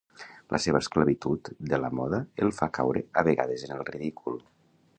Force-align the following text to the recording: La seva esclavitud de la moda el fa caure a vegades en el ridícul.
La 0.53 0.59
seva 0.63 0.79
esclavitud 0.85 1.51
de 1.73 1.79
la 1.83 1.91
moda 1.99 2.21
el 2.45 2.55
fa 2.61 2.69
caure 2.79 3.05
a 3.23 3.25
vegades 3.29 3.67
en 3.69 3.75
el 3.77 3.85
ridícul. 3.91 4.41